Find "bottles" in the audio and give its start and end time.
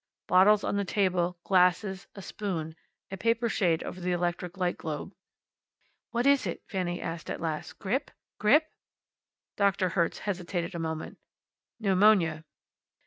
0.25-0.63